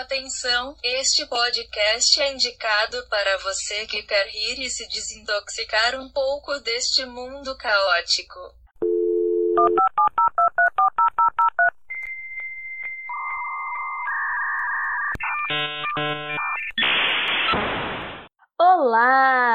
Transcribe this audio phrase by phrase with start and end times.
[0.00, 6.58] Atenção, este podcast é indicado para você que quer rir e se desintoxicar um pouco
[6.58, 8.40] deste mundo caótico.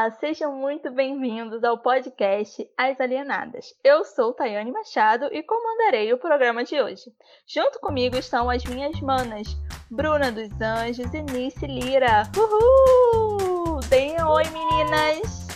[0.10, 3.76] Olá, sejam muito bem-vindos ao podcast As Alienadas.
[3.84, 7.14] Eu sou Tayane Machado e comandarei o programa de hoje.
[7.46, 9.56] Junto comigo estão as minhas manas,
[9.92, 12.24] Bruna dos Anjos e Nice Lira.
[12.36, 13.82] Uhul!
[13.88, 15.48] Deem oi, meninas!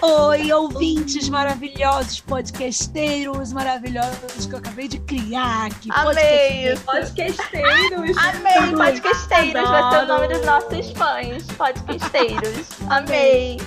[0.00, 5.88] Oi, ouvintes maravilhosos, podcasteiros maravilhosos que eu acabei de criar aqui.
[5.90, 6.76] Amei!
[6.84, 8.16] Podcasteiros!
[8.16, 8.76] Amei!
[8.76, 11.44] Podcasteiros vai ser o nome dos nossos fãs.
[11.56, 12.68] Podcasteiros.
[12.88, 13.58] Amei!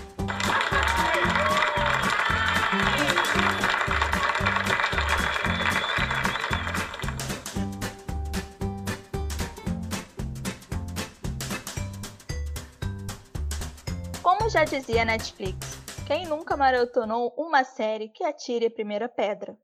[14.52, 15.56] Já dizia Netflix,
[16.06, 19.58] quem nunca maratonou uma série que atire a primeira pedra?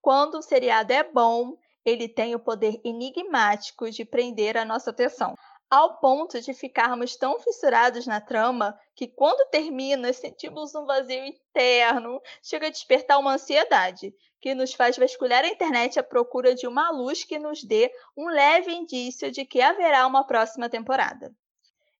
[0.00, 5.34] Quando o seriado é bom, ele tem o poder enigmático de prender a nossa atenção,
[5.68, 12.22] ao ponto de ficarmos tão fissurados na trama que quando termina sentimos um vazio interno,
[12.40, 16.92] chega a despertar uma ansiedade, que nos faz vasculhar a internet à procura de uma
[16.92, 21.34] luz que nos dê um leve indício de que haverá uma próxima temporada.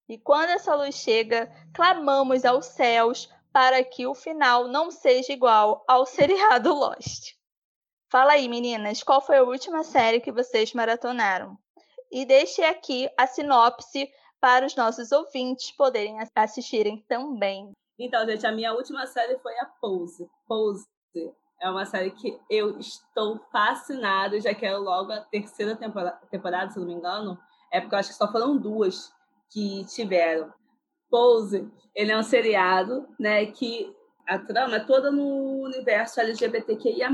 [0.09, 5.85] E quando essa luz chega, clamamos aos céus para que o final não seja igual
[5.87, 7.35] ao seriado Lost.
[8.11, 11.59] Fala aí, meninas, qual foi a última série que vocês maratonaram?
[12.11, 17.71] E deixe aqui a sinopse para os nossos ouvintes poderem assistirem também.
[17.99, 20.27] Então, gente, a minha última série foi a Pose.
[20.47, 20.87] Pose
[21.61, 26.79] é uma série que eu estou fascinada, já quero logo a terceira temporada, temporada, se
[26.79, 27.39] não me engano.
[27.71, 29.13] É porque eu acho que só foram duas
[29.51, 30.53] que tiveram.
[31.11, 33.95] Pose, ele é um seriado, né, que
[34.27, 37.09] a trama é toda no universo LGBTQIA+,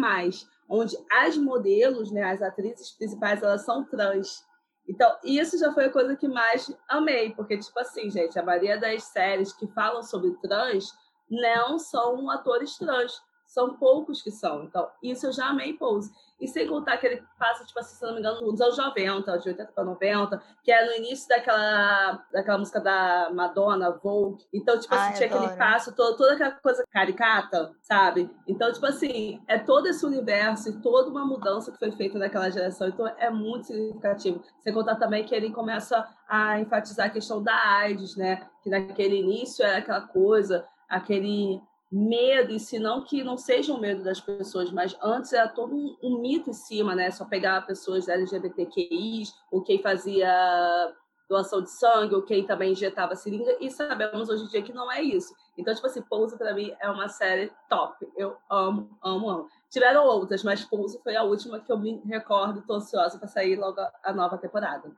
[0.69, 4.45] onde as modelos, né, as atrizes principais, elas são trans.
[4.89, 8.79] Então, isso já foi a coisa que mais amei, porque, tipo assim, gente, a maioria
[8.79, 10.93] das séries que falam sobre trans
[11.31, 13.23] não são atores trans,
[13.55, 14.65] são poucos que são.
[14.65, 16.13] Então, isso eu já amei Pose.
[16.41, 19.39] E sem contar que ele passa, tipo assim, se não me engano, nos anos 90,
[19.39, 24.45] de 80 para 90, que é no início daquela, daquela música da Madonna, Vogue.
[24.53, 25.45] Então, tipo assim, Ai, tinha adoro.
[25.45, 28.29] aquele passo, todo, toda aquela coisa caricata, sabe?
[28.49, 32.51] Então, tipo assim, é todo esse universo e toda uma mudança que foi feita naquela
[32.51, 32.89] geração.
[32.89, 34.43] Então, é muito significativo.
[34.61, 38.49] Sem contar também que ele começa a enfatizar a questão da AIDS, né?
[38.65, 43.79] Que naquele início era aquela coisa, aquele medo, e se não que não seja um
[43.79, 47.11] medo das pessoas, mas antes era todo um, um mito em cima, né?
[47.11, 50.93] Só pegar pessoas LGBTQIs, ou quem fazia
[51.29, 54.91] doação de sangue, ou quem também injetava seringa, e sabemos hoje em dia que não
[54.93, 55.35] é isso.
[55.57, 58.07] Então, tipo assim, Pose para mim é uma série top.
[58.17, 59.49] Eu amo, amo, amo.
[59.71, 63.57] Tiveram outras, mas Pose foi a última que eu me recordo, tô ansiosa para sair
[63.57, 64.91] logo a, nova temporada.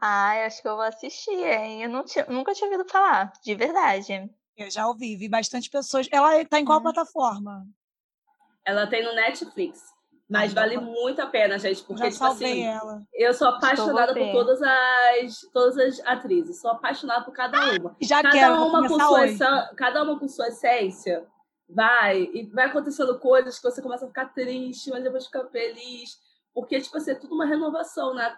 [0.00, 1.82] Ai, acho que eu vou assistir, hein?
[1.82, 4.30] Eu não tinha- nunca tinha ouvido falar, de verdade.
[4.56, 6.08] Eu já ouvi, vi bastante pessoas.
[6.10, 6.82] Ela está em qual Hum.
[6.82, 7.66] plataforma?
[8.64, 9.82] Ela tem no Netflix,
[10.28, 13.02] mas vale muito a pena, gente, porque, já tipo assim, ela.
[13.12, 17.96] eu sou apaixonada por todas as, todas as atrizes, sou apaixonada por cada uma.
[18.00, 21.26] Já cada quero, uma com sua essa- cada uma com sua essência
[21.68, 26.18] vai e vai acontecendo coisas que você começa a ficar triste mas depois fica feliz
[26.52, 28.36] porque tipo assim é tudo uma renovação né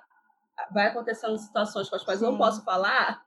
[0.72, 2.38] vai acontecendo situações com as quais eu não Sim.
[2.38, 3.23] posso falar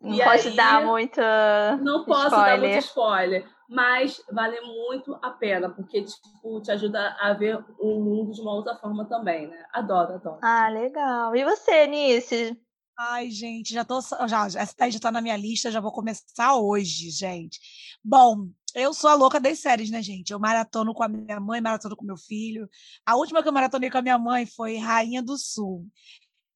[0.00, 1.76] Não E pode aí- dar muita.
[1.82, 3.40] não posso dar muito Spoiler.
[3.42, 8.40] spoiler mas vale muito a pena porque tipo te ajuda a ver o mundo de
[8.40, 11.36] uma outra forma também né adoro adoro Ah, legal.
[11.36, 12.58] E você, Nice?
[12.98, 14.00] Ai, gente, já tô.
[14.26, 17.58] Já, já, essa daí já tá na minha lista, já vou começar hoje, gente.
[18.04, 20.32] Bom, eu sou a louca das séries, né, gente?
[20.32, 22.68] Eu maratono com a minha mãe, maratono com meu filho.
[23.06, 25.86] A última que eu maratonei com a minha mãe foi Rainha do Sul.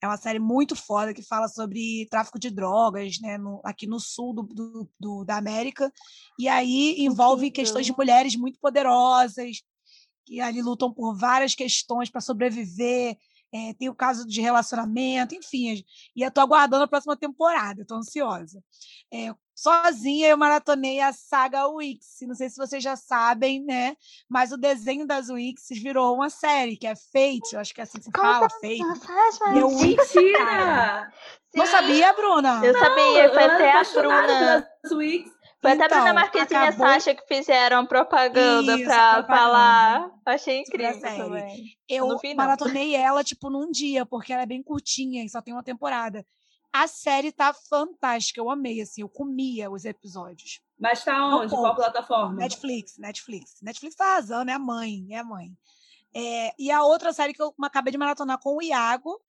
[0.04, 3.98] É uma série muito foda que fala sobre tráfico de drogas, né, no- aqui no
[3.98, 5.91] sul do, do- do- da América.
[6.39, 9.62] E aí envolve questões de mulheres muito poderosas,
[10.27, 13.16] que ali lutam por várias questões para sobreviver.
[13.54, 15.84] É, tem o caso de relacionamento, enfim.
[16.16, 18.60] E eu tô aguardando a próxima temporada, eu tô ansiosa.
[19.12, 22.18] É, sozinha eu maratonei a saga Wix.
[22.22, 23.97] Não sei se vocês já sabem, né?
[24.28, 27.84] Mas o desenho das Wix virou uma série, que é Fate, eu acho que é
[27.84, 28.78] assim que se fala, Fate.
[28.78, 29.83] Nossa, Meu mas...
[29.83, 31.12] mentira
[31.54, 32.60] Não sabia, Bruna?
[32.65, 34.27] Eu sabia, foi até a Bruna.
[34.83, 35.34] pelas Wix.
[35.65, 39.15] Foi até a Bruna Então, Marquezine e a acabou- Sasha que fizeram propaganda Isso, pra
[39.15, 39.27] propaganda.
[39.41, 40.11] falar.
[40.27, 41.77] Achei incrível também.
[41.89, 42.37] Eu não vi, não.
[42.37, 46.25] maratonei ela, tipo, num dia, porque ela é bem curtinha e só tem uma temporada.
[46.72, 50.61] A série tá fantástica, eu amei, assim, eu comia os episódios.
[50.78, 51.51] Mas tá onde?
[51.55, 52.34] Qual plataforma?
[52.34, 53.55] Netflix, Netflix.
[53.63, 55.53] Netflix tá arrasando, é a mãe, é a mãe.
[56.13, 59.21] É, e a outra série que eu acabei de maratonar com o Iago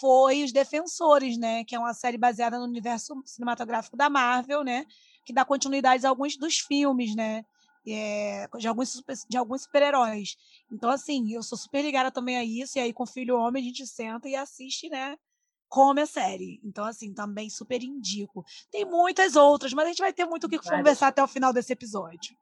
[0.00, 1.64] foi Os Defensores, né?
[1.64, 4.86] Que é uma série baseada no universo cinematográfico da Marvel, né?
[5.24, 7.44] Que dá continuidade a alguns dos filmes, né?
[7.86, 10.36] É, de alguns, de alguns super-heróis.
[10.70, 13.62] Então, assim, eu sou super ligada também a isso, e aí com o filho homem
[13.62, 15.16] a gente senta e assiste, né?
[15.72, 16.60] come a série.
[16.62, 18.44] Então, assim, também super indico.
[18.70, 21.50] Tem muitas outras, mas a gente vai ter muito o que conversar até o final
[21.50, 22.36] desse episódio.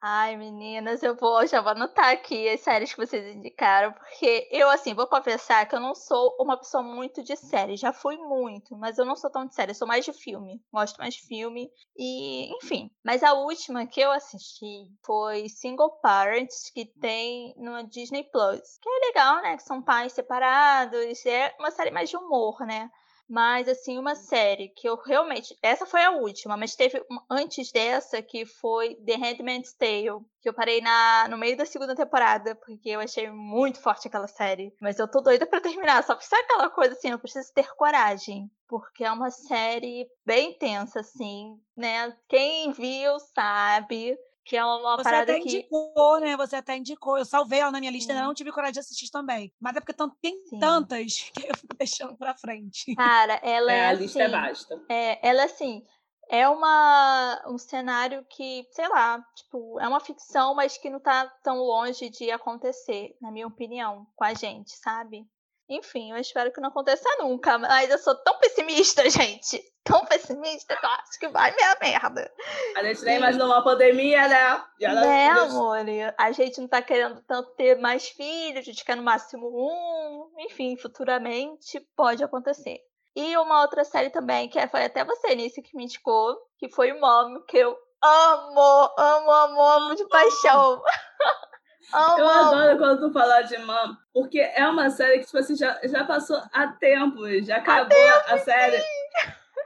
[0.00, 4.70] Ai, meninas, eu vou, já vou anotar aqui as séries que vocês indicaram, porque eu,
[4.70, 8.76] assim, vou confessar que eu não sou uma pessoa muito de série, já fui muito,
[8.76, 11.26] mas eu não sou tão de série, eu sou mais de filme, gosto mais de
[11.26, 12.90] filme, e, enfim.
[13.04, 18.88] Mas a última que eu assisti foi Single Parents, que tem no Disney Plus, que
[18.88, 22.90] é legal, né, que são pais separados, é uma série mais de humor, né.
[23.28, 25.56] Mas, assim, uma série que eu realmente.
[25.60, 30.54] Essa foi a última, mas teve antes dessa que foi The Handmaid's Tale, que eu
[30.54, 34.72] parei na, no meio da segunda temporada, porque eu achei muito forte aquela série.
[34.80, 37.68] Mas eu tô doida para terminar, só que sabe aquela coisa assim, eu preciso ter
[37.74, 38.50] coragem.
[38.68, 42.16] Porque é uma série bem tensa, assim, né?
[42.28, 45.50] Quem viu sabe que é uma Você parada até que.
[45.58, 46.36] indicou, né?
[46.36, 47.18] Você até indicou.
[47.18, 49.52] Eu salvei ela na minha lista, ainda não tive coragem de assistir também.
[49.60, 50.58] Mas é porque tão- tem Sim.
[50.58, 52.94] tantas que eu fico deixando pra frente.
[52.96, 54.80] Cara, ela É, é, a lista é assim, vasta.
[54.88, 55.84] É, ela, assim,
[56.30, 61.28] é uma, um cenário que, sei lá, tipo, é uma ficção, mas que não tá
[61.42, 65.26] tão longe de acontecer, na minha opinião, com a gente, sabe?
[65.68, 69.60] Enfim, eu espero que não aconteça nunca, mas eu sou tão pessimista, gente.
[69.84, 72.30] Tão pessimista que eu acho que vai minha merda.
[72.76, 74.64] A gente nem imaginou uma pandemia, né?
[74.80, 75.78] Já não- Né, amor?
[76.18, 80.32] A gente não tá querendo tanto ter mais filhos, a gente quer no máximo um.
[80.40, 82.78] Enfim, futuramente pode acontecer.
[83.14, 86.92] E uma outra série também, que foi até você, Nice, que me indicou, que foi
[86.92, 90.82] o Mom, que eu amo, amo, amo, amo de paixão.
[91.92, 95.56] amo, Eu adoro quando tu fala de Mom, porque é uma série que, tipo assim,
[95.56, 97.96] já, já passou há tempo, já acabou
[98.28, 98.82] a série.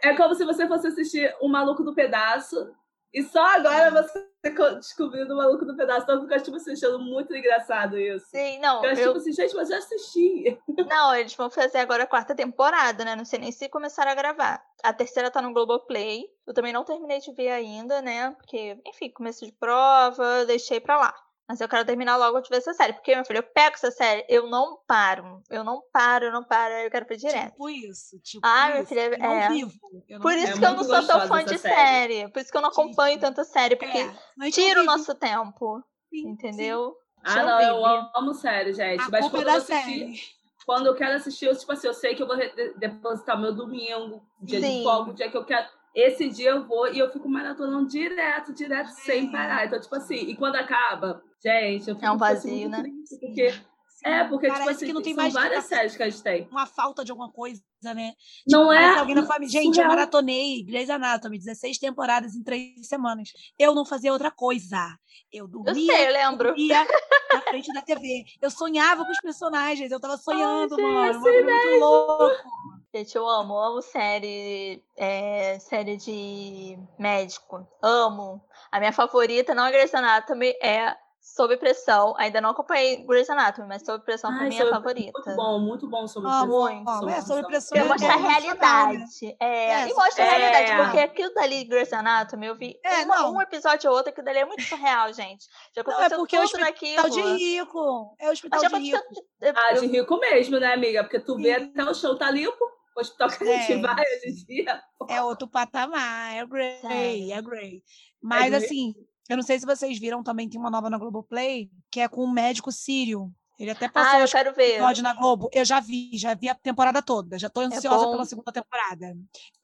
[0.02, 2.74] É como se você fosse assistir O Maluco do Pedaço,
[3.12, 6.02] e só agora você co- descobrindo O Maluco do Pedaço.
[6.04, 8.24] Então fica, tipo assim, achando muito engraçado isso.
[8.30, 10.58] Sim, não, Eu acho, eu, tipo assim, gente, mas eu já assisti.
[10.88, 13.14] Não, eles vão fazer agora a quarta temporada, né?
[13.16, 14.62] Não sei nem se começaram a gravar.
[14.82, 16.24] A terceira tá no Globoplay.
[16.46, 18.30] Eu também não terminei de ver ainda, né?
[18.30, 21.14] Porque, enfim, começo de prova, deixei pra lá.
[21.50, 22.92] Mas eu quero terminar logo de ver essa série.
[22.92, 25.42] Porque, meu filho, eu pego essa série, eu não paro.
[25.50, 27.50] Eu não paro, eu não paro, eu quero ver direto.
[27.50, 28.88] Tipo isso, tipo Ah, minha isso.
[28.88, 29.48] filha, Eu não é.
[29.48, 29.72] vivo.
[30.08, 30.44] Eu não Por vivo.
[30.44, 31.74] isso É que eu não muito sou tão fã de série.
[31.74, 32.28] série.
[32.32, 33.20] Por isso que eu não acompanho Sim.
[33.20, 33.74] tanta série.
[33.74, 35.82] Porque É, tira o não nosso tempo.
[36.08, 36.28] Sim, sim.
[36.28, 36.94] Entendeu?
[37.24, 39.02] Ah, Não não, eu amo série, gente.
[39.02, 40.20] A mas culpa é quando da eu assisti, série.
[40.64, 42.36] quando eu quero assistir, eu, tipo assim, eu sei que eu vou
[42.76, 44.78] depositar meu domingo, dia Sim.
[44.78, 45.66] de folga, o dia que eu quero.
[45.94, 49.30] Esse dia eu vou e eu fico maratonando direto, direto, sem É.
[49.32, 49.66] parar.
[49.66, 52.82] Então, tipo assim, e quando acaba, gente, eu fico É um tipo assim, vazio, muito
[52.82, 52.90] né?
[53.20, 53.54] porque
[54.02, 56.22] É, porque, tipo Parece assim, que não tem são mais várias séries que a gente
[56.22, 56.48] tem.
[56.50, 58.14] Uma falta de alguma coisa, né?
[58.48, 58.98] Não Parece é?
[58.98, 59.50] alguém na família.
[59.52, 59.88] Gente, eu surreal.
[59.90, 63.28] maratonei Grey's Anatomy, 16 temporadas em três semanas.
[63.58, 64.96] Eu não fazia outra coisa.
[65.30, 66.54] Eu Eu dormia, sei, eu lembro.
[66.58, 66.86] ia
[67.34, 68.24] na frente da TV.
[68.40, 71.18] Eu sonhava com os personagens, eu tava sonhando, gente, mano.
[71.18, 72.79] Um bagulho muito louco.
[72.92, 77.64] Gente, eu amo, amo série, é, série de médico.
[77.80, 78.42] Amo.
[78.72, 82.14] A minha favorita, não é Grey's Anatomy, é Sob Pressão.
[82.18, 85.12] Ainda não acompanhei Grey's Anatomy, mas Sob Pressão foi minha Sob- favorita.
[85.24, 86.48] Muito bom, muito bom sobre Ah, pressão.
[86.48, 86.90] muito.
[86.90, 87.78] Ó, é, sobre pressão.
[87.78, 89.36] É mostra a realidade.
[89.38, 90.30] É, É, e mostra a é.
[90.36, 94.24] realidade, porque aquilo dali, Grey's Anatomy, eu vi É, uma- um episódio ou outro, aquilo
[94.24, 95.44] dali é muito surreal, gente.
[95.76, 97.02] Já Não, é aconteceu porque é o tudo naquilo.
[97.06, 98.16] Hospital de rico.
[98.18, 98.98] É o hospital de aconteceu...
[98.98, 99.26] rico.
[99.42, 101.04] eu- Ah, eu- de rico mesmo, né, amiga?
[101.04, 101.70] Porque tu vê Sim.
[101.72, 102.79] até o chão tá limpo.
[102.96, 103.78] O hospital que a gente É.
[103.80, 104.82] vai hoje em dia.
[105.08, 107.32] É outro patamar, é Grey, Sério.
[107.32, 107.82] é Grey.
[108.20, 108.64] Mas Grey.
[108.64, 108.94] assim,
[109.28, 112.24] eu não sei se vocês viram, também tem uma nova na Globoplay, que é com
[112.24, 113.30] um médico sírio.
[113.58, 114.76] Ele até passou Ah, eu quero ver.
[114.76, 115.50] episódio na Globo.
[115.52, 117.38] Eu já vi, já vi a temporada toda.
[117.38, 118.12] Já tô ansiosa bom?
[118.12, 119.14] pela segunda temporada.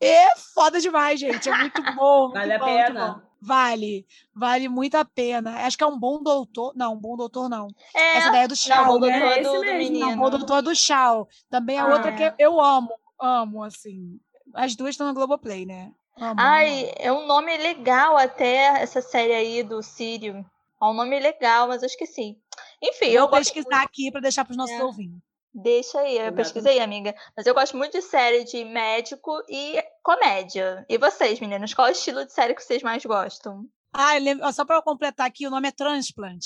[0.00, 1.48] É foda demais, gente.
[1.48, 2.30] É muito bom.
[2.32, 3.14] Vale muito a bom, pena.
[3.14, 3.26] bom.
[3.40, 5.64] Vale, vale muito a pena.
[5.66, 6.72] Acho que é um bom doutor.
[6.76, 7.68] Não, um bom doutor não.
[7.94, 9.20] É, Essa daí é do não, o né?
[9.20, 10.06] doutor É do, esse do mesmo, menino.
[10.06, 11.28] Não, um bom doutor é do Shaw.
[11.48, 12.34] Também a Ah, outra que é.
[12.38, 12.90] eu amo,
[13.20, 14.18] amo, assim.
[14.54, 15.92] As duas estão na Globoplay, né?
[16.18, 16.92] Amo, Ai, amo.
[16.98, 20.44] é um nome legal até essa série aí do Sírio.
[20.80, 22.38] É um nome legal, mas eu esqueci.
[22.82, 24.84] Enfim, eu Vou gosto pesquisar aqui para deixar para os nossos É.
[24.84, 25.20] ouvintes.
[25.58, 27.14] Deixa aí, eu pesquisei, amiga.
[27.34, 30.84] Mas eu gosto muito de série de médico e comédia.
[30.86, 33.64] E vocês, meninas, qual é o estilo de série que vocês mais gostam?
[33.90, 36.44] Ah, eu só para eu completar aqui, o nome é Transplant.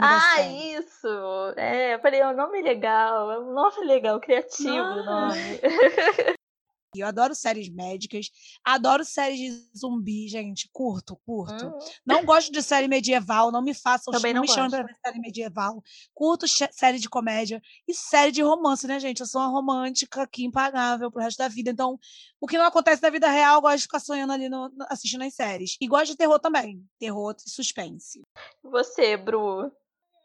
[0.00, 0.78] Ah, série.
[0.78, 1.08] isso!
[1.56, 5.60] É, eu falei, é um nome legal, é um nome legal, criativo o nome.
[6.96, 8.30] Eu adoro séries médicas,
[8.64, 10.68] adoro séries de zumbi, gente.
[10.72, 11.66] Curto, curto.
[11.68, 14.96] Hum, Não gosto de série medieval, não me façam, Também não me chamem pra ver
[15.06, 15.82] série medieval.
[16.12, 19.20] Curto série de comédia e série de romance, né, gente?
[19.20, 21.70] Eu sou uma romântica aqui impagável pro resto da vida.
[21.70, 21.96] Então,
[22.40, 25.22] o que não acontece na vida real, eu gosto de ficar sonhando ali no- assistindo
[25.22, 25.76] as séries.
[25.80, 26.84] E gosto de terror também.
[26.98, 28.20] Terror e suspense.
[28.64, 29.70] Você, Bru.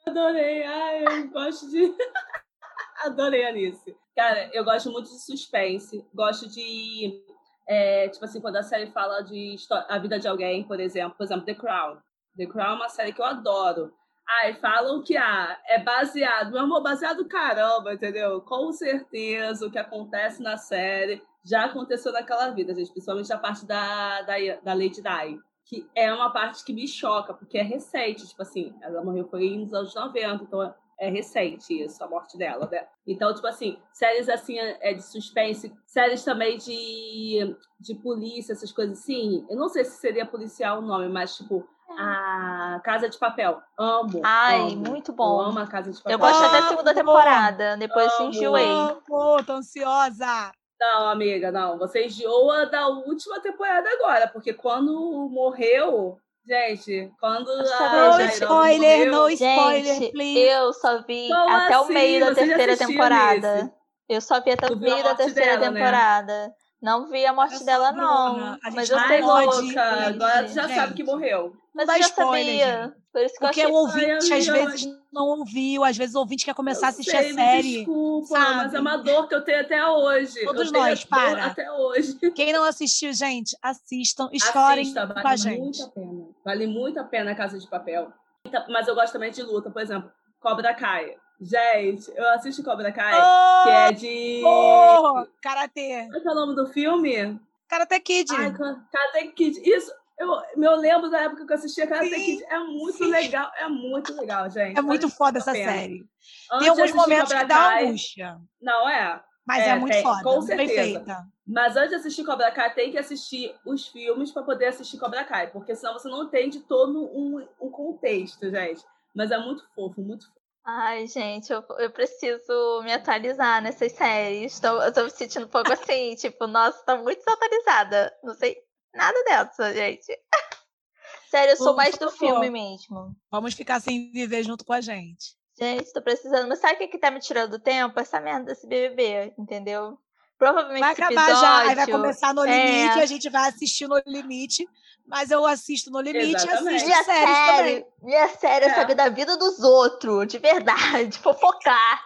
[0.08, 1.94] Adorei, ai, eu gosto de.
[3.06, 3.96] Adorei, Alice.
[4.16, 7.22] Cara, eu gosto muito de suspense, gosto de.
[7.68, 9.56] é, tipo assim, quando a série fala de
[9.90, 11.98] a vida de alguém, por exemplo, por exemplo, The Crown.
[12.38, 13.94] The Crown é uma série que eu adoro.
[14.28, 18.42] Ai, falam que ah, é baseado, meu amor, baseado caramba, entendeu?
[18.42, 23.68] Com certeza o que acontece na série já aconteceu naquela vida, gente, principalmente a parte
[23.68, 28.28] da, da, da Lady Di que é uma parte que me choca, porque é recente,
[28.28, 32.68] tipo assim, ela morreu foi nos anos 90, então é recente isso, a morte dela,
[32.72, 32.88] né?
[33.06, 39.00] Então, tipo assim, séries assim é de suspense, séries também de, de polícia, essas coisas
[39.00, 39.46] assim.
[39.50, 43.62] Eu não sei se seria policial o nome, mas tipo, a Casa de Papel.
[43.78, 44.22] Amo.
[44.24, 44.76] Ai, amo.
[44.90, 45.42] muito bom.
[45.42, 46.14] Eu amo a Casa de Papel.
[46.14, 47.78] Eu gosto até da segunda temporada.
[47.78, 48.30] Depois Amo!
[48.30, 48.66] enjoei.
[48.66, 50.52] Amo, tô ansiosa!
[50.80, 51.78] Não, amiga, não.
[51.78, 56.20] Você enjoa da última temporada agora, porque quando morreu.
[56.48, 60.40] Gente, quando a No spoiler, no spoiler, Gente, please.
[60.40, 61.94] eu só vi Como até o assim?
[61.94, 63.74] meio da Você terceira temporada.
[64.08, 65.80] Eu só vi até o a meio da terceira dela, né?
[65.80, 66.54] temporada.
[66.82, 68.54] Não vi a morte Essa dela, não.
[68.54, 70.76] a Mas gente eu sei louca, agora tu já gente.
[70.76, 71.54] sabe que morreu.
[71.74, 72.84] Mas Não eu já spoiler, sabia.
[72.84, 72.96] gente.
[73.12, 73.74] Por isso que eu Porque achei.
[73.74, 76.92] o ouvinte, Ai, às vezes, não ouviu, às vezes o ouvinte quer começar a Eu
[76.92, 77.78] assistir sei, a série.
[77.78, 78.56] desculpa, sabe?
[78.56, 80.44] mas é uma dor que eu tenho até hoje.
[80.46, 81.46] Todos eu nós, para.
[81.46, 82.14] Até hoje.
[82.36, 85.60] Quem não assistiu, gente, assistam e chorem Assista, com a gente.
[85.60, 86.26] muito a pena.
[86.46, 88.14] Vale muito a pena a Casa de Papel.
[88.46, 91.18] Então, Mas eu gosto também de luta, por exemplo, Cobra Kai.
[91.42, 93.20] Gente, eu assisto Cobra Kai,
[93.64, 94.42] que é de.
[94.46, 96.06] Oh, Karatê.
[96.08, 97.40] Qual é que é o nome do filme?
[97.68, 98.32] Karate Kid.
[98.32, 99.60] Ai, Karate Kid.
[99.68, 102.44] Isso, eu, eu lembro da época que eu assistia Karate Sim, Kid.
[102.46, 103.10] É muito sim.
[103.10, 104.78] legal, é muito legal, gente.
[104.78, 105.72] é muito foda essa pena.
[105.72, 106.06] série.
[106.52, 108.38] Antes Tem alguns momentos que dá angústia.
[108.62, 109.22] Não é?
[109.46, 110.74] Mas é, É, muito tem, foda, com certeza.
[110.74, 111.28] feita.
[111.46, 115.24] Mas antes de assistir Cobra Kai, tem que assistir os filmes para poder assistir Cobra
[115.24, 118.84] Kai, porque senão você não entende todo um, um contexto, gente.
[119.14, 120.36] Mas é muito fofo, muito fofo.
[120.68, 124.60] Ai, gente, eu, eu preciso me atualizar nessas séries.
[124.60, 128.12] Tô, eu tô me sentindo um pouco assim, tipo, nossa, tô muito desatualizada.
[128.24, 128.58] Não sei
[128.94, 130.08] nada dessa, gente.
[131.30, 133.16] Sério, eu sou Por mais do filme mesmo.
[133.30, 135.36] Vamos ficar sem viver junto com a gente.
[135.58, 136.48] Gente, tô precisando.
[136.50, 138.00] Mas sabe o que, que tá me tirando do tempo?
[138.00, 139.98] Essa merda desse BBB, entendeu?
[140.38, 141.42] Provavelmente Vai esse acabar episódio...
[141.48, 142.66] já, aí vai começar no é.
[142.66, 144.68] limite, a gente vai assistir no limite,
[145.08, 146.76] mas eu assisto no limite e Exatamente.
[146.76, 147.86] assisto Minha séries série, também.
[148.02, 148.74] minha série é É.
[148.74, 152.04] saber da vida dos outros, de verdade, fofocar.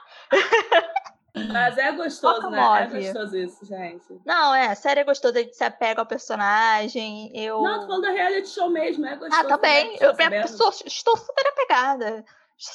[1.51, 2.62] Mas é gostoso, Foca né?
[2.62, 2.98] move.
[3.03, 4.06] É gostoso isso, gente.
[4.25, 7.32] Não, é, a série é gostosa, a gente se apega ao personagem.
[7.36, 7.62] Eu.
[7.62, 9.41] Não, tô falando da reality show mesmo, é gostoso.
[9.41, 9.94] ah, também.
[10.01, 10.41] Eu Tá sabendo?
[10.44, 12.25] pessoa, estou super apegada.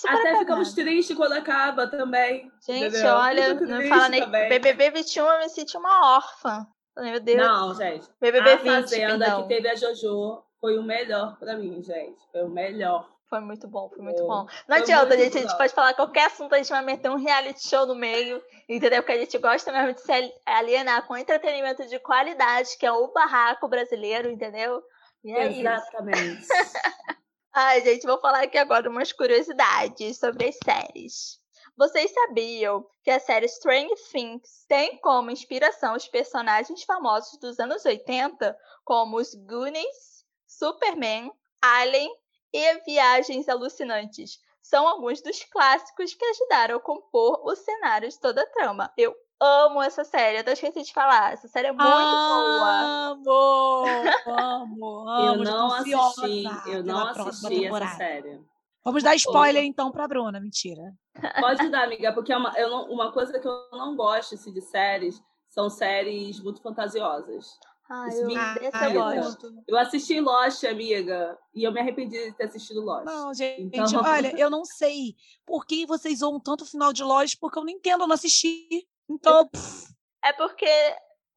[0.06, 0.38] Até apegada.
[0.38, 2.50] ficamos tristes quando acaba também.
[2.66, 3.14] Gente, entendeu?
[3.14, 4.22] olha, não fala nem.
[4.22, 4.48] também.
[4.48, 6.66] BBB 21 eu me senti uma órfã.
[6.96, 7.38] Meu Deus.
[7.38, 8.08] Não, gente.
[8.20, 9.42] BBB a 20, Fazenda perdão.
[9.42, 12.18] que teve a JoJo foi o melhor pra mim, gente.
[12.32, 13.08] Foi o melhor.
[13.28, 14.26] Foi muito bom, foi muito Foi.
[14.26, 14.46] bom.
[14.68, 15.38] Não Foi adianta, gente.
[15.38, 18.40] A gente pode falar qualquer assunto, a gente vai meter um reality show no meio,
[18.68, 19.02] entendeu?
[19.02, 20.12] Porque a gente gosta mesmo de se
[20.46, 24.80] alienar com entretenimento de qualidade, que é o barraco brasileiro, entendeu?
[25.24, 25.62] E é isso.
[27.56, 31.38] Ai, gente, vou falar aqui agora umas curiosidades sobre as séries.
[31.76, 37.84] Vocês sabiam que a série Stranger Things tem como inspiração os personagens famosos dos anos
[37.84, 41.30] 80, como os Goonies, Superman,
[41.62, 42.10] Alien
[42.52, 44.40] e Viagens Alucinantes?
[44.60, 48.92] São alguns dos clássicos que ajudaram a compor o cenário de toda a trama.
[48.96, 51.32] Eu amo essa série, eu até esqueci de falar.
[51.32, 53.10] Essa série é muito boa.
[53.10, 53.84] Amo,
[54.26, 55.20] amo, amo.
[55.20, 58.40] eu não ansiosa assisti, eu não assisti essa série.
[58.84, 60.82] Vamos dar spoiler então pra Bruna, mentira.
[61.40, 64.52] Pode dar, amiga, porque é uma, eu não- uma coisa que eu não gosto assim,
[64.52, 67.46] de séries são séries muito fantasiosas.
[67.88, 69.54] Ai, Isso eu, me Ah, eu gosto.
[69.68, 73.04] Eu assisti Lost, amiga, e eu me arrependi de ter assistido Lost.
[73.04, 75.14] Não, gente, Então- olha, eu não sei
[75.46, 78.14] por que vocês zoam tanto o final de Lost, porque eu não entendo, eu não
[78.14, 78.86] assisti.
[79.10, 79.84] Então, pff,
[80.24, 80.66] É porque,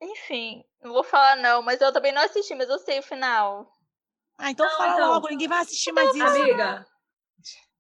[0.02, 3.70] enfim, não vou falar não, mas eu também não assisti, mas eu sei o final.
[4.40, 6.24] ah, então Não, fala então- logo, ninguém vai assistir mais isso.
[6.26, 6.86] Amiga,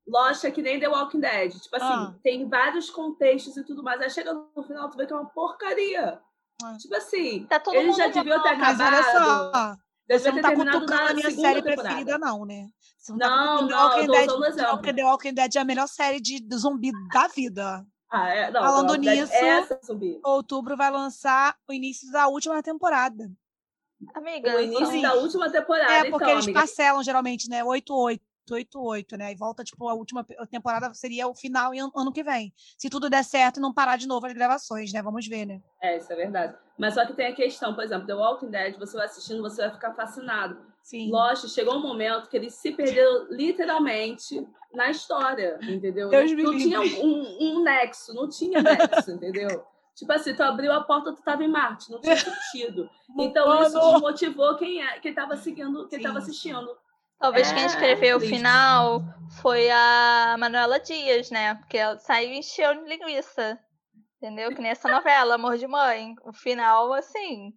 [0.08, 1.52] Lost é que nem The Walking Dead.
[1.54, 2.16] Tipo assim, Ah.
[2.24, 4.02] tem vários contextos e tudo mais.
[4.02, 6.22] Aí chega no final, tu vê que é uma porcaria.
[6.64, 6.78] Ah.
[6.78, 8.96] Tipo assim, Tá todo eles mundo já deviam ter Mas acabado.
[8.96, 9.04] olha
[9.52, 9.76] só,
[10.08, 11.82] Devia você não tá cutucando a minha série temporada.
[11.84, 12.70] preferida, não, né?
[12.98, 14.72] Você Não, tá cutucando The não, eu Walking Dead, usando The.
[14.72, 17.86] Walking- The Walking Dead é a melhor série de zumbi da vida.
[18.10, 20.20] Ah, é, não, Falando nisso, é essa zumbi.
[20.24, 23.30] Outubro vai lançar o início da última temporada.
[24.14, 26.60] Amiga, O início são- da última temporada, É, porque então, eles amiga.
[26.60, 27.64] parcelam geralmente, né?
[27.64, 28.22] 8-8.
[28.50, 29.34] 8-8, né?
[29.34, 32.54] E volta, tipo, a última temporada seria o final an- ano que vem.
[32.78, 35.02] Se tudo der certo e não parar de novo as gravações, né?
[35.02, 35.62] Vamos ver, né?
[35.82, 36.56] É, isso é verdade.
[36.78, 39.64] Mas só que tem a questão, por exemplo, The Walking Dead, você vai assistindo, você
[39.64, 40.66] vai ficar fascinado.
[40.88, 41.12] Sim.
[41.12, 46.08] Lost chegou um momento que eles se perderam literalmente na história, entendeu?
[46.08, 46.64] Deus me não livre.
[46.64, 49.66] tinha um, um nexo, não tinha nexo, entendeu?
[49.94, 52.90] Tipo assim, tu abriu a porta, tu tava em Marte, não tinha sentido.
[53.20, 56.06] Então isso desmotivou quem é, quem tava seguindo, quem Sim.
[56.06, 56.78] tava assistindo.
[57.20, 59.04] Talvez quem É, escreveu o final
[59.42, 61.56] foi a Manuela Dias, né?
[61.56, 63.60] Porque ela saiu e encheu de linguiça.
[64.22, 64.56] Entendeu?
[64.56, 66.16] Que nem essa novela, Amor de Mãe.
[66.24, 67.54] O final, assim.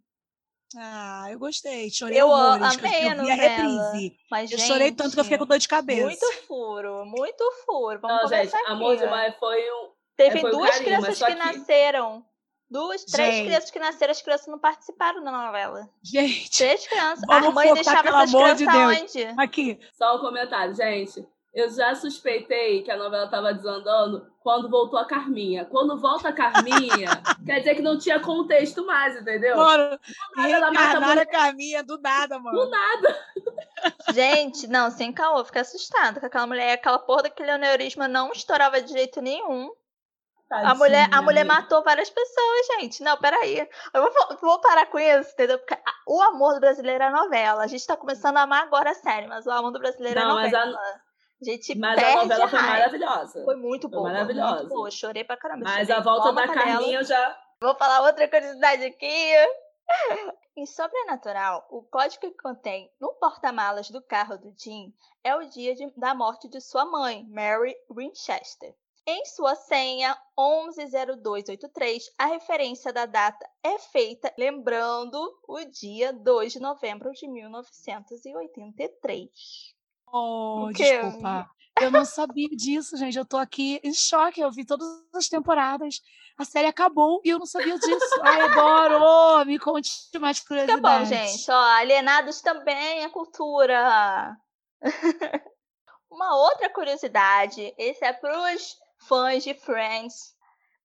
[0.77, 1.91] Ah, eu gostei.
[1.91, 2.79] Chorei Eu horrores.
[2.79, 3.35] amei eu a novela.
[3.37, 4.17] reprise.
[4.31, 6.05] Mas, Eu chorei tanto que eu fiquei com dor de cabeça.
[6.07, 7.99] Muito furo, muito furo.
[8.01, 9.05] Vamos Não, gente, Amor aqui.
[9.05, 9.91] de Mãe foi um.
[10.17, 12.25] Teve foi um duas carinho, crianças que, que- nasceram.
[12.73, 13.47] Duas, três Gente.
[13.47, 15.89] crianças que nasceram, as crianças não participaram da novela.
[16.05, 17.25] Gente, Três crianças.
[17.27, 19.25] Vamos a mãe focar, deixava essas amor de crianças onde?
[19.43, 19.81] aqui.
[19.99, 21.27] Só um comentário, gente.
[21.53, 25.65] Eu já suspeitei que a novela estava desandando quando voltou a Carminha.
[25.65, 27.09] Quando volta a Carminha,
[27.45, 29.57] quer dizer que não tinha contexto mais, entendeu?
[29.57, 29.99] Mano,
[30.39, 31.27] ela mata a mulher.
[31.27, 32.57] Carminha do nada, mano.
[32.57, 33.19] Do nada.
[34.13, 36.73] Gente, não, sem caô, fica assustada com aquela mulher.
[36.75, 39.73] Aquela porra daquele aneurisma não estourava de jeito nenhum.
[40.51, 43.03] A mulher, a Tadinha, mulher matou várias pessoas, gente.
[43.05, 43.69] Não, peraí.
[43.95, 45.59] Eu vou, vou parar com isso, entendeu?
[45.59, 47.63] Porque a- o amor do brasileiro é novela.
[47.63, 50.39] A gente tá começando a amar agora a série, mas o amor do brasileiro Não,
[50.39, 50.79] é mas a- novela.
[50.81, 51.10] A,
[51.43, 53.45] gente Mas a novela foi maravilhosa.
[53.45, 54.11] Foi muito Foi boa.
[54.11, 54.55] maravilhosa.
[54.61, 54.91] Muito boa.
[54.91, 55.65] Chorei pra caramba.
[55.65, 56.47] Mas chorei a volta da.
[56.49, 57.39] Carminha eu já.
[57.63, 59.33] Vou falar outra curiosidade aqui.
[60.57, 64.93] Em Sobrenatural, o código que contém no porta-malas do carro do Jim
[65.25, 68.73] é o dia de- da morte de sua mãe, Mary Winchester.
[69.07, 75.19] Em sua senha 110283, a referência da data é feita lembrando
[75.49, 79.75] o dia 2 de novembro de 1983.
[80.13, 81.49] Oh, desculpa.
[81.81, 83.17] Eu não sabia disso, gente.
[83.17, 84.41] Eu tô aqui em choque.
[84.41, 86.01] Eu vi todas as temporadas.
[86.37, 88.21] A série acabou e eu não sabia disso.
[88.23, 89.45] Ai, adoro!
[89.47, 90.81] Me conte mais Tá curiosidades.
[90.83, 91.51] bom, gente.
[91.51, 94.37] Ó, alienados também é cultura.
[96.11, 100.35] Uma outra curiosidade, esse é para os fãs de Friends.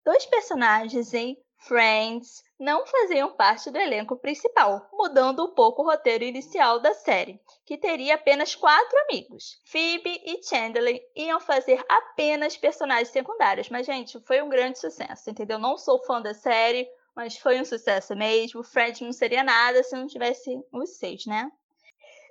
[0.05, 1.35] Dois personagens em
[1.67, 7.41] Friends não faziam parte do elenco principal, mudando um pouco o roteiro inicial da série,
[7.65, 9.59] que teria apenas quatro amigos.
[9.65, 15.57] Phoebe e Chandler iam fazer apenas personagens secundários, mas, gente, foi um grande sucesso, entendeu?
[15.57, 18.63] Não sou fã da série, mas foi um sucesso mesmo.
[18.63, 21.51] Friends não seria nada se não tivesse os seis, né?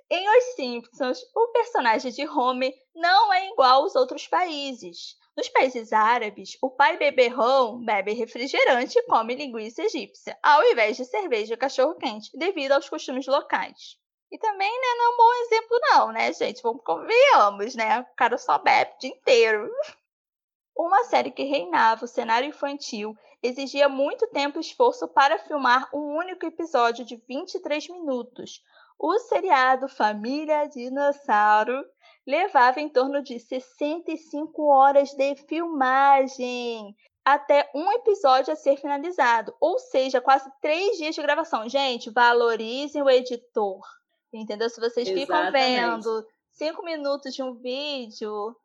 [0.07, 5.17] Em Os Simpsons, o personagem de Homer não é igual aos outros países.
[5.35, 11.05] Nos países árabes, o pai beberrão bebe refrigerante e come linguiça egípcia, ao invés de
[11.05, 13.97] cerveja e cachorro-quente, devido aos costumes locais.
[14.31, 16.61] E também, né, não é um bom exemplo não, né, gente?
[16.61, 18.01] Vamos convenhamos, né?
[18.01, 19.71] O cara só bebe o dia inteiro.
[20.77, 26.15] Uma série que reinava o cenário infantil exigia muito tempo e esforço para filmar um
[26.15, 28.61] único episódio de 23 minutos.
[28.97, 31.83] O seriado Família Dinossauro
[32.25, 39.79] levava em torno de 65 horas de filmagem até um episódio a ser finalizado, ou
[39.79, 41.67] seja, quase três dias de gravação.
[41.67, 43.81] Gente, valorizem o editor,
[44.31, 44.69] entendeu?
[44.69, 46.03] Se vocês ficam Exatamente.
[46.03, 48.55] vendo cinco minutos de um vídeo,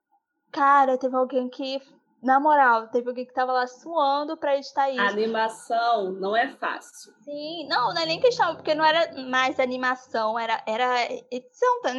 [0.52, 1.80] cara, teve alguém que,
[2.22, 5.00] na moral, teve alguém que tava lá suando para editar isso.
[5.00, 7.12] A animação não é fácil.
[7.22, 11.94] Sim, não, não é nem questão, porque não era mais animação, era, era edição, tá,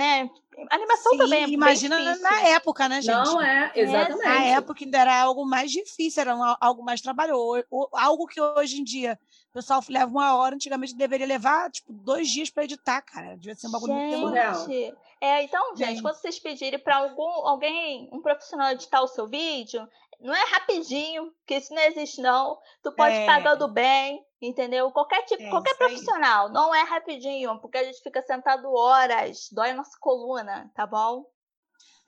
[0.61, 0.67] né?
[0.71, 2.23] Animação Sim, também é imagina na- difícil.
[2.31, 3.15] na época, né, gente?
[3.15, 4.23] Não é, exatamente.
[4.25, 7.63] Na época ainda era algo mais difícil, era algo mais trabalhoso.
[7.93, 9.19] Algo que hoje em dia
[9.49, 13.35] o pessoal leva uma hora, antigamente deveria levar, tipo, dois dias para editar, cara.
[13.35, 14.65] Devia ser um bagulho muito demorado.
[14.65, 16.01] Gente, é, então, gente, Gente.
[16.01, 19.85] quando vocês pedirem para algum alguém, um profissional editar o seu vídeo,
[20.19, 22.57] não é rapidinho, que isso não existe não.
[22.83, 23.25] Tu pode É.
[23.25, 24.91] pagando bem, entendeu?
[24.91, 25.89] Qualquer tipo, É, qualquer isso aí.
[25.89, 30.85] profissional, não é rapidinho, porque a gente fica sentado horas, dói a nossa coluna, tá
[30.87, 31.25] bom?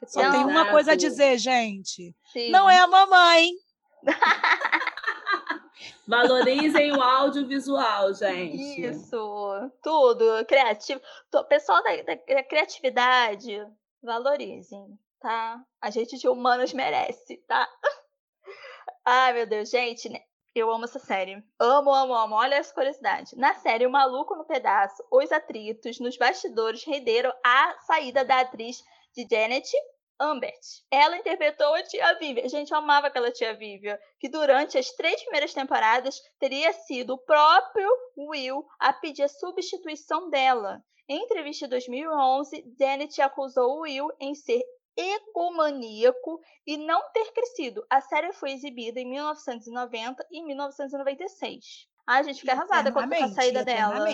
[0.08, 2.14] Só tem Então, uma coisa a dizer, gente.
[2.34, 2.50] sim.
[2.50, 3.52] Não é a mamãe.
[6.08, 8.82] Valorizem o audiovisual, gente.
[8.86, 11.02] Isso, tudo, criativo.
[11.48, 13.66] Pessoal da, da- da criatividade,
[14.02, 15.64] valorizem, tá?
[15.82, 17.68] A gente de humanos merece, tá?
[19.06, 20.20] Ai, meu Deus, gente, né?
[20.60, 21.44] Eu amo essa série.
[21.60, 22.36] Amo, amo, amo.
[22.36, 23.36] Olha essa curiosidade.
[23.36, 28.84] Na série O Maluco no Pedaço, os atritos nos bastidores renderam a saída da atriz
[29.16, 29.70] de Janet
[30.20, 30.62] Ambert.
[30.92, 32.48] Ela interpretou a tia Vívia.
[32.48, 37.18] Gente, eu amava aquela tia Vívia, que durante as três primeiras temporadas teria sido o
[37.18, 40.84] próprio Will a pedir a substituição dela.
[41.10, 44.64] Em entrevista em 2011, Janet acusou Will em ser
[44.96, 47.86] egomaníaco e não ter crescido.
[47.90, 51.88] A série foi exibida em 1990 e 1996.
[52.06, 54.06] Ai, a gente fica arrasada com a saída dela.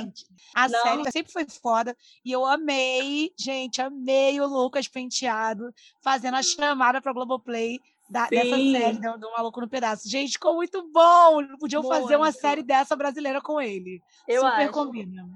[0.56, 0.82] A não.
[0.82, 1.98] série sempre foi foda.
[2.24, 8.56] E eu amei, gente, amei o Lucas Penteado fazendo a chamada pra Globoplay da, dessa
[8.56, 10.08] série do, do Maluco no Pedaço.
[10.08, 11.58] Gente, ficou muito bom.
[11.60, 12.00] Podiam muito.
[12.00, 14.02] fazer uma série dessa brasileira com ele.
[14.28, 14.72] Eu Super acho.
[14.72, 15.28] combina.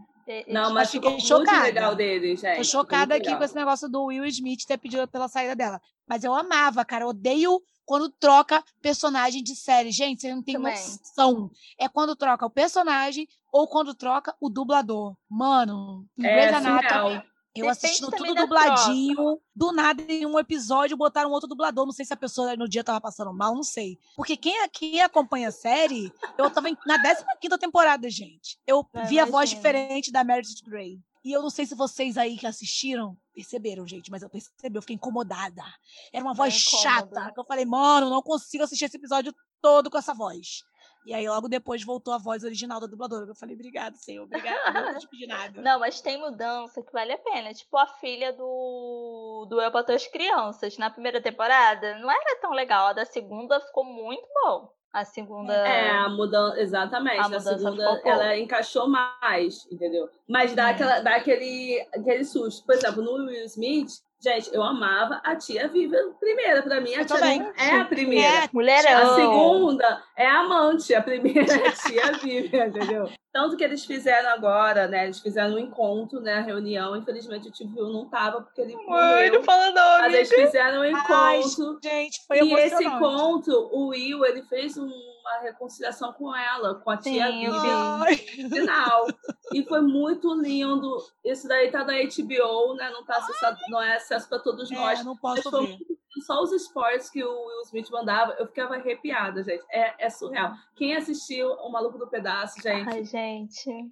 [0.47, 1.63] Não, mas fiquei chocada.
[1.63, 2.57] legal dele, gente.
[2.57, 5.81] Tô chocada aqui com esse negócio do Will Smith ter pedido pela saída dela.
[6.07, 7.05] Mas eu amava, cara.
[7.05, 9.91] Eu odeio quando troca personagem de série.
[9.91, 10.73] Gente, você não tem Também.
[10.73, 11.51] noção.
[11.77, 15.15] É quando troca o personagem ou quando troca o dublador.
[15.29, 17.23] Mano, é, Grey's Anatomy.
[17.55, 19.41] Eu assistindo tudo dubladinho, troca.
[19.55, 21.85] do nada em um episódio botaram outro dublador.
[21.85, 23.99] Não sei se a pessoa no dia tava passando mal, não sei.
[24.15, 26.99] Porque quem aqui acompanha a série, eu tava na
[27.39, 28.57] 15 temporada, gente.
[28.65, 30.99] Eu vi a voz diferente da Meredith Grey.
[31.23, 34.81] E eu não sei se vocês aí que assistiram perceberam, gente, mas eu percebi, eu
[34.81, 35.63] fiquei incomodada.
[36.11, 37.31] Era uma voz é chata.
[37.33, 40.63] Que eu falei, mano, não consigo assistir esse episódio todo com essa voz.
[41.05, 43.25] E aí, logo depois, voltou a voz original da dubladora.
[43.25, 45.61] Eu falei, obrigado, senhor, obrigado, não te pedi nada.
[45.61, 47.53] Não, mas tem mudança que vale a pena.
[47.53, 52.51] Tipo, a filha do, do Eu para as Crianças, na primeira temporada, não era tão
[52.51, 52.87] legal.
[52.87, 54.73] A da segunda ficou muito bom.
[54.93, 55.51] A segunda.
[55.51, 57.33] É, a mudança, exatamente.
[57.33, 60.07] A, a segunda ela encaixou mais, entendeu?
[60.29, 60.71] Mas dá, é.
[60.71, 62.63] aquela, dá aquele, aquele susto.
[62.63, 63.89] Por exemplo, no Will Smith,
[64.23, 66.63] Gente, eu amava a tia Viva primeira.
[66.63, 68.45] Pra mim, a tia Viva é a primeira.
[68.45, 69.11] É, mulherão.
[69.11, 70.95] A segunda é a amante.
[70.95, 73.09] A primeira é a tia Viva, entendeu?
[73.33, 75.05] Tanto que eles fizeram agora, né?
[75.05, 76.35] Eles fizeram um encontro, né?
[76.35, 76.95] A reunião.
[76.95, 80.85] Infelizmente, o tio não tava, porque ele Mãe, não fala não, Mas eles fizeram um
[80.85, 81.79] encontro.
[81.83, 84.87] Ai, gente, foi E esse encontro, o Will, ele fez um
[85.23, 89.07] uma reconciliação com ela, com a tia Vivi, final.
[89.53, 90.97] E foi muito lindo.
[91.23, 92.89] Isso daí tá da HBO, né?
[92.89, 95.03] Não, tá acessado, não é acesso para todos é, nós.
[95.03, 95.79] Não posso ver.
[96.21, 99.63] Só os esportes que o Will Smith mandava, eu ficava arrepiada, gente.
[99.69, 100.53] É, é surreal.
[100.75, 102.87] Quem assistiu O Maluco do Pedaço, gente?
[102.89, 103.91] Ai, gente.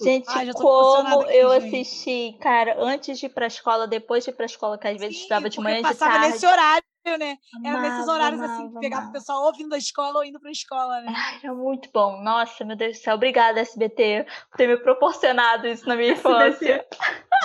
[0.00, 1.76] Gente, Ai, como aqui, eu gente.
[1.80, 5.16] assisti, cara, antes de ir pra escola, depois de ir pra escola, que às vezes
[5.16, 6.32] Sim, estudava de manhã de passava tarde.
[6.32, 7.38] nesse horário né?
[7.54, 10.50] Amava, era nesses horários amava, assim, pegava o pessoal ouvindo da escola ou indo pra
[10.50, 11.12] escola, né?
[11.14, 12.22] Ai, era muito bom.
[12.22, 13.14] Nossa, meu Deus do céu.
[13.14, 16.86] Obrigada, SBT, por ter me proporcionado isso na minha infância.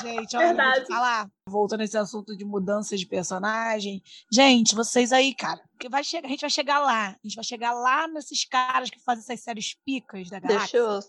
[0.02, 0.80] Gente, olha, Verdade.
[0.80, 1.30] vou falar.
[1.48, 4.02] Voltando nesse assunto de mudança de personagem.
[4.32, 7.08] Gente, vocês aí, cara, porque vai chegar, a gente vai chegar lá.
[7.08, 10.60] A gente vai chegar lá nesses caras que fazem essas séries picas da galáxia.
[10.60, 11.00] Deixa eu...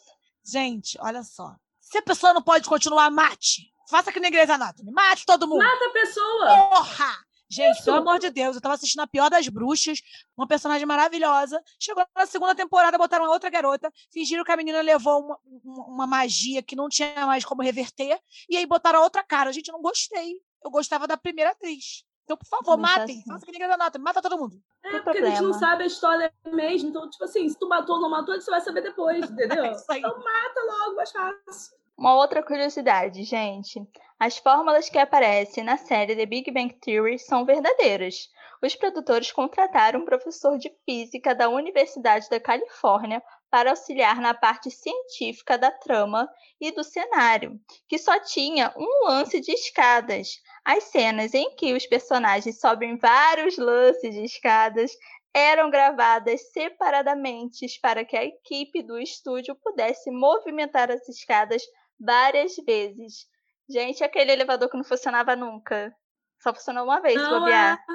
[0.44, 1.54] Gente, olha só.
[1.80, 3.72] Se a pessoa não pode continuar, mate.
[3.88, 4.90] Faça que nem Grey's Anatomy.
[4.92, 5.62] Mate todo mundo.
[5.62, 6.68] Mata a pessoa.
[6.70, 7.27] Porra!
[7.50, 7.84] Gente, Isso.
[7.84, 10.00] pelo amor de Deus, eu tava assistindo a pior das bruxas,
[10.37, 11.62] uma personagem maravilhosa.
[11.80, 16.06] Chegou na segunda temporada, botaram uma outra garota, fingiram que a menina levou uma, uma
[16.06, 19.52] magia que não tinha mais como reverter, e aí botaram a outra cara.
[19.52, 20.40] Gente, eu não gostei.
[20.62, 22.04] Eu gostava da primeira atriz.
[22.28, 23.24] Então, por favor, não matem.
[23.26, 23.98] Faça que ninguém nota.
[23.98, 24.61] Mata todo mundo.
[24.84, 25.28] É, porque problema.
[25.28, 26.90] a gente não sabe a história mesmo.
[26.90, 29.64] Então, tipo assim, se tu matou ou não matou, você vai saber depois, entendeu?
[29.64, 31.78] é então mata logo, mais fácil.
[31.98, 33.84] Uma outra curiosidade, gente.
[34.20, 38.30] As fórmulas que aparecem na série The Big Bang Theory são verdadeiras.
[38.62, 44.70] Os produtores contrataram um professor de física da Universidade da Califórnia para auxiliar na parte
[44.70, 46.28] científica da trama
[46.61, 47.58] e do cenário,
[47.88, 50.40] que só tinha um lance de escadas.
[50.64, 54.92] As cenas em que os personagens sobem vários lances de escadas
[55.34, 61.62] eram gravadas separadamente para que a equipe do estúdio pudesse movimentar as escadas
[61.98, 63.26] várias vezes.
[63.68, 65.94] Gente, aquele elevador que não funcionava nunca.
[66.40, 67.76] Só funcionou uma vez, não, bobear.
[67.76, 67.92] É...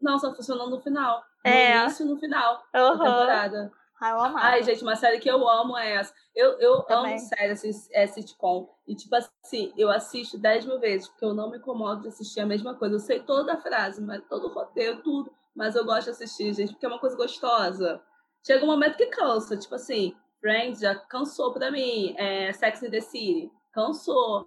[0.00, 1.22] Não, só funcionou no final.
[1.44, 1.82] No é.
[1.82, 2.98] início e no final uhum.
[2.98, 3.72] da temporada.
[4.00, 4.46] Ai, eu amava.
[4.46, 6.14] Ai, gente, uma série que eu amo é essa.
[6.34, 8.66] Eu, eu amo série, assim, é sitcom.
[8.86, 12.40] E, tipo assim, eu assisto 10 mil vezes, porque eu não me incomodo de assistir
[12.40, 12.94] a mesma coisa.
[12.94, 15.30] Eu sei toda a frase, mas todo o roteiro, tudo.
[15.54, 18.00] Mas eu gosto de assistir, gente, porque é uma coisa gostosa.
[18.46, 19.56] Chega um momento que cansa.
[19.58, 22.14] Tipo assim, Friends já cansou pra mim.
[22.16, 24.46] É, Sex and the City, cansou.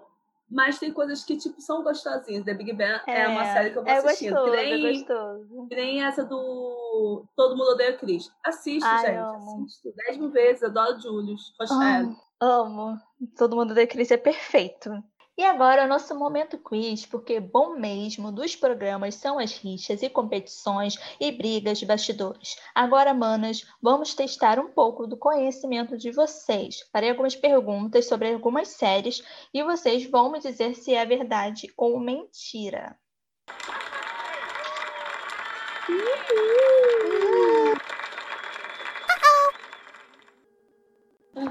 [0.50, 2.46] Mas tem coisas que, tipo, são gostosinhas.
[2.46, 4.36] The Big Bang é, é uma série que eu vou é assistindo.
[4.36, 5.68] Gostoso, que nem, é gostoso.
[5.72, 8.32] Nem essa do Todo Mundo Odeia Chris.
[8.46, 9.18] Assiste, Ai, gente.
[9.18, 9.64] Amo.
[9.64, 9.94] Assisto.
[9.96, 10.64] Dez mil vezes.
[10.64, 11.54] Adoro Julius.
[11.72, 12.98] Amo, amo.
[13.36, 14.92] Todo Mundo Odeia Chris é perfeito.
[15.36, 20.10] E agora o nosso momento quiz, porque bom mesmo dos programas são as rixas e
[20.10, 22.56] competições e brigas de bastidores.
[22.76, 26.88] Agora, manas, vamos testar um pouco do conhecimento de vocês.
[26.92, 32.00] Farei algumas perguntas sobre algumas séries e vocês vão me dizer se é verdade ou
[32.00, 32.96] mentira.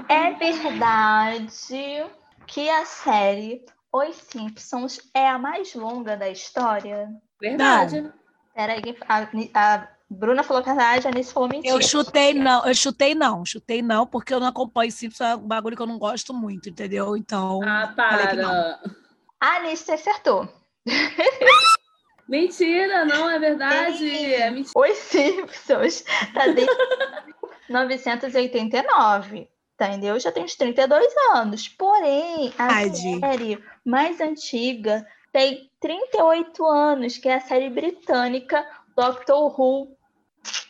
[0.07, 7.09] É verdade que a série Os Simpsons é a mais longa da história?
[7.39, 8.11] Verdade.
[8.55, 11.73] Peraí, a, a Bruna falou verdade, a Anice falou mentira.
[11.73, 15.47] Eu chutei não, eu chutei não, chutei não, porque eu não acompanho Simpsons, é um
[15.47, 17.17] bagulho que eu não gosto muito, entendeu?
[17.17, 17.61] Então.
[17.63, 18.49] Ah, falei que não.
[18.49, 18.79] para.
[19.39, 20.47] A Anice acertou.
[22.29, 23.97] Mentira, não é verdade.
[23.97, 24.25] Sim.
[24.33, 24.71] É mentira.
[24.75, 26.03] Os Simpsons
[26.33, 26.71] tá desde
[27.69, 29.49] 1989.
[29.87, 30.19] Entendeu?
[30.19, 31.67] Já tem uns 32 anos.
[31.67, 38.65] Porém, a série mais antiga tem 38 anos, que é a série britânica
[38.95, 39.95] Doctor Who.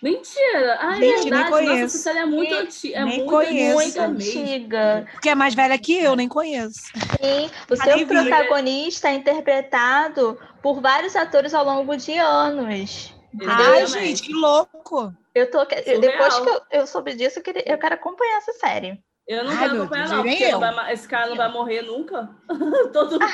[0.01, 0.77] Mentira.
[0.79, 1.65] Ah, é Gente, nem verdade.
[1.65, 2.97] Nossa, essa série é muito antiga.
[2.97, 3.53] É nem muito.
[3.73, 5.07] Muito antiga.
[5.11, 6.81] Porque é mais velha que eu, nem conheço.
[7.21, 13.13] Sim, o seu protagonista é interpretado por vários atores ao longo de anos.
[13.45, 15.13] Ai, gente, que louco.
[15.33, 15.99] Eu tô, Surreal.
[15.99, 19.03] depois que eu, eu soube disso, eu, queria- eu quero acompanhar essa série.
[19.27, 20.51] Eu não Ai, quero acompanhar, Deus, não, porque eu.
[20.59, 22.29] não vai esse cara não vai morrer nunca.
[22.93, 23.25] Todo mundo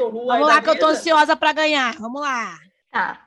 [0.00, 1.94] Who aí Vamos lá, que eu tô ansiosa pra ganhar.
[1.98, 2.56] Vamos lá.
[2.92, 3.20] Tá.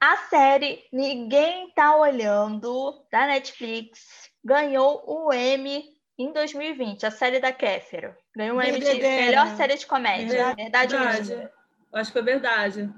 [0.00, 5.84] A série Ninguém Tá Olhando, da Netflix, ganhou o Emmy
[6.16, 8.14] em 2020, a série da Kéfero.
[8.36, 10.54] Ganhou o Emmy de melhor série de comédia.
[10.54, 10.62] Verdade.
[10.62, 11.50] Verdade, Verdade.
[11.92, 12.90] Eu acho que foi verdade.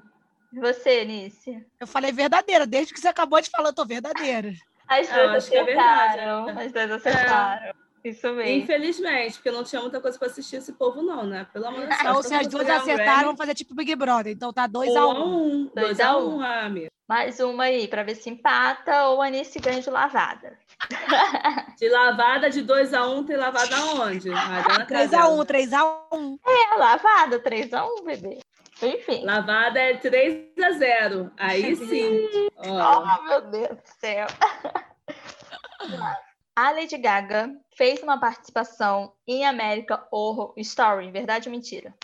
[0.52, 1.64] E Você, Nice?
[1.80, 4.52] Eu falei verdadeira, desde que você acabou de falar, eu tô verdadeira.
[4.88, 6.48] As Ah, duas acho que é acertaram.
[6.58, 7.72] As duas acertaram.
[8.04, 8.62] Isso mesmo.
[8.62, 11.44] Infelizmente, porque não tinha muita coisa pra assistir esse povo, não, né?
[11.52, 12.00] Pelo amor de Deus.
[12.00, 14.32] Então, se as duas acertaram, vamos fazer tipo Big Brother.
[14.32, 16.36] Então tá 2 2 a a 1 1 Dois 2 a a um.
[16.36, 16.86] 1 amigo.
[17.08, 20.56] Mais uma aí, pra ver se empata ou a Anice ganha de lavada.
[21.78, 24.30] De lavada de 2 a 1 tem lavada aonde?
[24.32, 25.42] Ah, dona 3 a Casela.
[25.42, 28.38] 1 3 a 1 É, lavada, 3x1, bebê.
[28.82, 29.24] Enfim.
[29.24, 31.32] Lavada é 3 a 0.
[31.36, 32.28] Aí sim.
[32.58, 34.26] Oh, meu Deus do céu.
[36.54, 41.94] A Lady Gaga fez uma participação em American Horror Story, verdade ou mentira?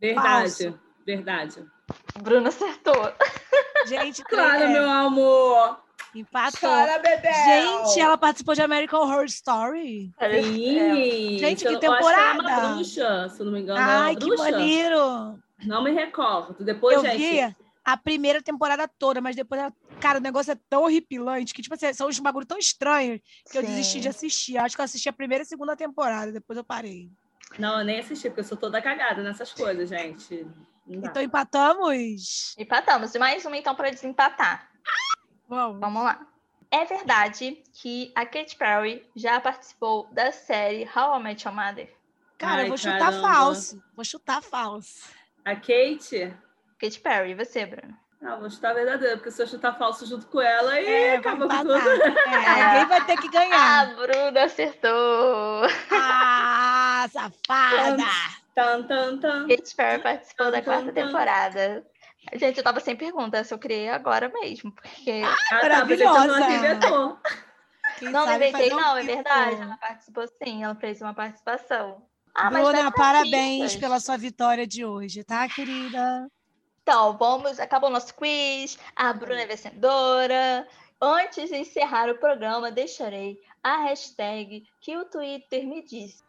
[0.00, 0.28] verdade.
[0.64, 0.80] Falso.
[1.04, 1.64] Verdade.
[2.20, 3.12] Bruno acertou.
[3.86, 5.80] Gente, Claro, é, meu amor.
[6.14, 6.68] empatou.
[6.70, 7.32] Chora, bebê.
[7.32, 10.12] Gente, ela participou de American Horror Story.
[10.18, 10.42] É.
[10.42, 11.38] Sim.
[11.38, 12.40] Gente, Se eu que não- eu acho que é temporada.
[12.66, 13.78] uma bruxa, se não me engano.
[13.78, 15.38] é Ai, que maneiro.
[15.64, 16.62] Não me recordo.
[16.64, 17.18] Depois, Eu gente.
[17.18, 21.62] vi a primeira temporada toda, mas depois, ela- cara, o negócio é tão horripilante que,
[21.62, 23.68] tipo assim, são uns bagulho tão estranhos que eu Sim.
[23.68, 24.58] desisti de assistir.
[24.58, 27.10] Acho que eu assisti a primeira e segunda temporada, depois eu parei.
[27.58, 30.46] Não, eu nem assisti, porque eu sou toda cagada nessas coisas, gente.
[30.88, 32.54] Então empatamos.
[32.58, 33.14] Empatamos.
[33.14, 34.70] E mais uma, então, para desempatar.
[35.48, 35.80] Vamos.
[35.80, 36.26] Vamos lá.
[36.70, 41.94] É verdade que a Katy Perry já participou da série How I Met Your Mother?
[42.36, 43.20] Cara, eu Ai, vou chutar caramba.
[43.28, 43.82] falso.
[43.94, 45.00] Vou chutar falso.
[45.46, 46.34] A Kate.
[46.80, 47.96] Katy Perry, e você, Bruno?
[48.20, 51.46] Ah, vou chutar verdadeira, porque se eu chutar falso junto com ela, e É, acaba
[51.48, 51.72] com tudo.
[51.76, 53.94] É, alguém vai ter que A ganhar.
[53.94, 55.62] Bruna acertou!
[55.92, 58.02] Ah, safada!
[58.56, 59.46] Tan, tan, tan.
[59.46, 61.86] Katy Perry participou da quarta temporada.
[62.34, 66.26] Gente, eu tava sem pergunta, essa eu criei agora mesmo, porque Ah, tá, você Maravilhosa.
[66.26, 67.20] não
[68.10, 69.62] não inventei, um não, é verdade.
[69.62, 72.02] Ela participou sim, ela fez uma participação.
[72.38, 76.30] Ah, Bruna, parabéns pela sua vitória de hoje, tá, querida?
[76.82, 77.58] Então, vamos.
[77.58, 78.78] Acabou o nosso quiz.
[78.94, 80.68] A Bruna é vencedora.
[81.00, 86.22] Antes de encerrar o programa, deixarei a hashtag que o Twitter me disse.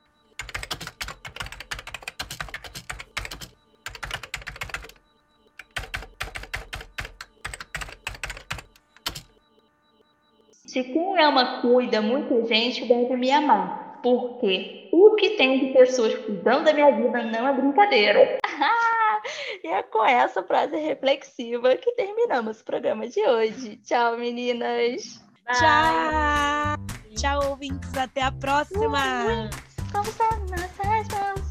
[10.51, 13.86] Se quem ama cuida, muita gente deve me amar.
[14.07, 18.39] Porque o que tem de pessoas cuidando da minha vida não é brincadeira.
[19.61, 23.75] e é com essa frase reflexiva que terminamos o programa de hoje.
[23.83, 25.21] Tchau, meninas!
[25.51, 26.77] Tchau!
[27.17, 27.97] Tchau, ouvintes.
[27.97, 29.49] Até a próxima!
[29.93, 31.46] Nossas mãos